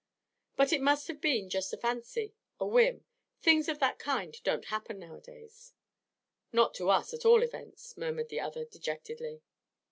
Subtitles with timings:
[0.55, 3.05] 'But it must have been just a fancy, a whim.
[3.39, 5.75] Things of that kind don't happen nowadays.'
[6.51, 9.43] 'Not to us, at all events,' murmured the other dejectedly.